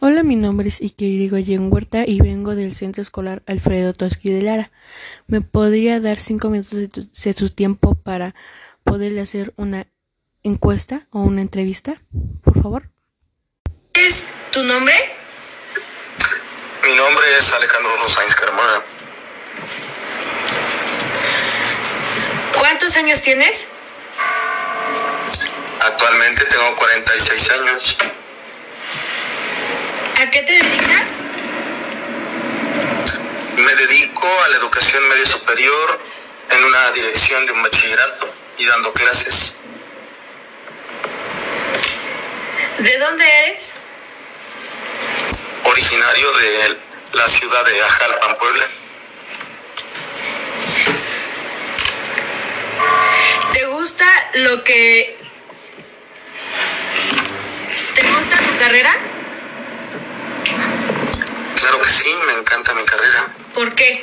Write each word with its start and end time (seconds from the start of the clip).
Hola, 0.00 0.22
mi 0.22 0.34
nombre 0.36 0.68
es 0.68 0.80
Ikirigoyen 0.80 1.70
Huerta 1.72 2.04
y 2.06 2.20
vengo 2.20 2.54
del 2.54 2.74
Centro 2.74 3.02
Escolar 3.02 3.42
Alfredo 3.46 3.92
Tosqui 3.92 4.32
de 4.32 4.42
Lara. 4.42 4.70
¿Me 5.26 5.40
podría 5.42 6.00
dar 6.00 6.18
cinco 6.18 6.48
minutos 6.48 6.72
de, 6.78 6.88
tu- 6.88 7.02
de 7.12 7.32
su 7.34 7.50
tiempo 7.50 7.94
para 7.94 8.34
poderle 8.82 9.20
hacer 9.20 9.52
una 9.56 9.86
encuesta 10.42 11.06
o 11.10 11.20
una 11.20 11.42
entrevista? 11.42 12.00
Por 12.42 12.62
favor. 12.62 12.90
¿Qué 13.92 14.06
es 14.06 14.26
tu 14.52 14.62
nombre? 14.62 14.94
Mi 16.82 16.96
nombre 16.96 17.24
es 17.38 17.52
Alejandro 17.52 17.96
Rosáinz 18.02 18.34
Carmona. 18.34 18.80
¿Cuántos 22.58 22.96
años 22.96 23.20
tienes? 23.22 23.66
Actualmente 25.82 26.44
tengo 26.46 26.74
46 26.76 27.50
años. 27.50 27.98
¿A 30.30 30.32
qué 30.32 30.42
te 30.42 30.52
dedicas? 30.52 31.18
Me 33.56 33.74
dedico 33.74 34.28
a 34.44 34.48
la 34.50 34.58
educación 34.58 35.08
media 35.08 35.26
superior 35.26 36.00
en 36.50 36.64
una 36.66 36.92
dirección 36.92 37.46
de 37.46 37.50
un 37.50 37.60
bachillerato 37.64 38.32
y 38.56 38.64
dando 38.64 38.92
clases. 38.92 39.58
¿De 42.78 42.98
dónde 42.98 43.24
eres? 43.24 43.72
Originario 45.64 46.32
de 46.34 46.76
la 47.14 47.26
ciudad 47.26 47.64
de 47.64 47.82
Ajalpan, 47.82 48.36
Puebla. 48.36 48.66
¿Te 53.52 53.66
gusta 53.66 54.06
lo 54.34 54.62
que... 54.62 55.18
¿Te 57.96 58.02
gusta 58.12 58.36
tu 58.36 58.56
carrera? 58.60 59.09
Sí, 62.00 62.14
me 62.26 62.32
encanta 62.32 62.72
mi 62.72 62.82
carrera. 62.86 63.26
¿Por 63.52 63.74
qué? 63.74 64.02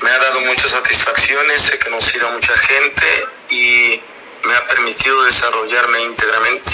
Me 0.00 0.10
ha 0.10 0.18
dado 0.18 0.40
muchas 0.42 0.70
satisfacciones, 0.70 1.72
he 1.72 1.78
conocido 1.80 2.28
a 2.28 2.30
mucha 2.30 2.56
gente 2.56 3.26
y 3.50 4.00
me 4.44 4.54
ha 4.54 4.64
permitido 4.68 5.24
desarrollarme 5.24 6.02
íntegramente. 6.02 6.70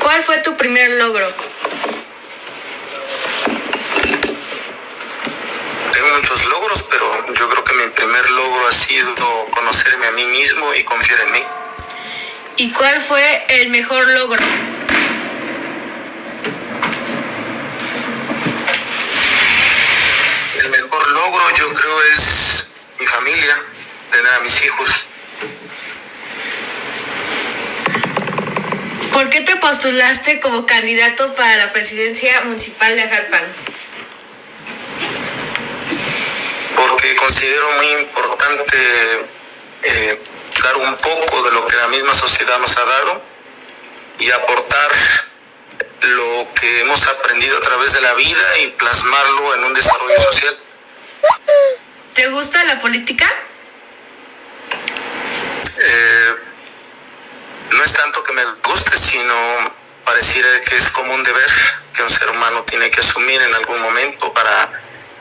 ¿Cuál 0.00 0.24
fue 0.24 0.38
tu 0.38 0.56
primer 0.56 0.90
logro? 0.90 1.30
Tengo 5.92 6.08
muchos 6.16 6.46
logros, 6.46 6.82
pero 6.90 7.32
yo 7.32 7.48
creo 7.48 7.62
que 7.62 7.74
mi 7.74 7.88
primer 7.90 8.28
logro 8.30 8.66
ha 8.66 8.72
sido 8.72 9.44
conocerme 9.52 10.08
a 10.08 10.10
mí 10.10 10.24
mismo 10.24 10.74
y 10.74 10.82
confiar 10.82 11.20
en 11.20 11.30
mí. 11.30 11.44
¿Y 12.56 12.72
cuál 12.72 13.00
fue 13.00 13.44
el 13.48 13.70
mejor 13.70 14.08
logro? 14.08 14.42
El 20.58 20.70
mejor 20.70 21.08
es 22.02 22.68
mi 22.98 23.06
familia, 23.06 23.60
tener 24.10 24.32
a 24.32 24.40
mis 24.40 24.64
hijos. 24.64 24.90
¿Por 29.12 29.30
qué 29.30 29.40
te 29.42 29.56
postulaste 29.56 30.40
como 30.40 30.66
candidato 30.66 31.34
para 31.34 31.56
la 31.56 31.72
presidencia 31.72 32.40
municipal 32.42 32.96
de 32.96 33.02
Ajalpan? 33.02 33.44
porque 36.76 37.16
considero 37.16 37.72
muy 37.72 37.86
importante 38.02 38.78
eh, 39.82 40.22
dar 40.62 40.76
un 40.76 40.96
poco 40.96 41.42
de 41.42 41.50
lo 41.52 41.66
que 41.66 41.76
la 41.76 41.88
misma 41.88 42.14
sociedad 42.14 42.58
nos 42.58 42.76
ha 42.76 42.84
dado 42.84 43.22
y 44.18 44.30
aportar 44.30 44.90
lo 46.02 46.46
que 46.54 46.80
hemos 46.80 47.06
aprendido 47.06 47.56
a 47.56 47.60
través 47.60 47.92
de 47.94 48.00
la 48.00 48.14
vida 48.14 48.58
y 48.58 48.68
plasmarlo 48.68 49.54
en 49.54 49.64
un 49.64 49.74
desarrollo 49.74 50.20
social. 50.22 50.56
¿Te 52.14 52.28
gusta 52.28 52.62
la 52.64 52.78
política? 52.78 53.26
Eh, 55.78 56.34
no 57.72 57.82
es 57.82 57.92
tanto 57.92 58.22
que 58.22 58.32
me 58.32 58.44
guste, 58.64 58.96
sino 58.96 59.34
pareciera 60.04 60.60
que 60.60 60.76
es 60.76 60.90
como 60.90 61.12
un 61.12 61.24
deber 61.24 61.50
que 61.92 62.02
un 62.02 62.10
ser 62.10 62.30
humano 62.30 62.62
tiene 62.62 62.88
que 62.90 63.00
asumir 63.00 63.42
en 63.42 63.52
algún 63.54 63.80
momento 63.80 64.32
para 64.32 64.70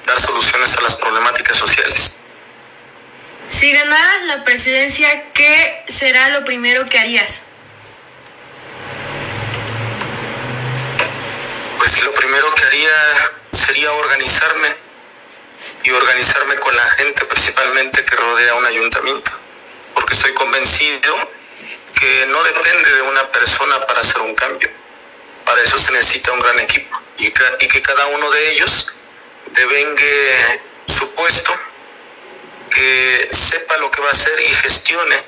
dar 0.05 0.21
soluciones 0.21 0.77
a 0.77 0.81
las 0.81 0.95
problemáticas 0.97 1.57
sociales. 1.57 2.17
Si 3.49 3.71
ganaras 3.71 4.23
la 4.27 4.43
presidencia, 4.43 5.31
¿qué 5.33 5.83
será 5.87 6.29
lo 6.29 6.45
primero 6.45 6.87
que 6.87 6.99
harías? 6.99 7.41
Pues 11.79 12.03
lo 12.03 12.13
primero 12.13 12.53
que 12.53 12.63
haría 12.65 12.91
sería 13.51 13.91
organizarme 13.93 14.82
y 15.83 15.91
organizarme 15.91 16.55
con 16.55 16.75
la 16.75 16.87
gente 16.91 17.25
principalmente 17.25 18.03
que 18.05 18.15
rodea 18.15 18.55
un 18.55 18.65
ayuntamiento, 18.65 19.31
porque 19.93 20.13
estoy 20.13 20.33
convencido 20.33 21.29
que 21.99 22.25
no 22.27 22.41
depende 22.43 22.95
de 22.95 23.01
una 23.01 23.27
persona 23.31 23.85
para 23.85 24.01
hacer 24.01 24.21
un 24.21 24.33
cambio. 24.35 24.69
Para 25.45 25.61
eso 25.61 25.77
se 25.77 25.91
necesita 25.91 26.31
un 26.31 26.39
gran 26.39 26.59
equipo 26.59 26.97
y, 27.17 27.31
que 27.31 27.81
cada 27.81 28.07
uno 28.07 28.29
de 28.31 28.51
ellos 28.51 28.91
devengue 29.51 30.61
su 30.87 31.13
puesto, 31.15 31.53
que 32.69 33.29
sepa 33.31 33.77
lo 33.77 33.91
que 33.91 34.01
va 34.01 34.07
a 34.07 34.11
hacer 34.11 34.39
y 34.41 34.47
gestione 34.47 35.21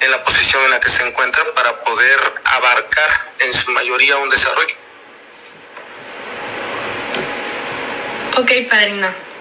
en 0.00 0.10
la 0.10 0.22
posición 0.24 0.64
en 0.64 0.72
la 0.72 0.80
que 0.80 0.90
se 0.90 1.06
encuentra 1.06 1.44
para 1.54 1.84
poder 1.84 2.20
abarcar 2.44 3.32
en 3.38 3.52
su 3.52 3.70
mayoría 3.70 4.16
un 4.16 4.28
desarrollo. 4.28 4.74
Ok, 8.36 8.50
padrino. 8.68 9.33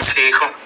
Sí, 0.00 0.20
hijo. 0.30 0.59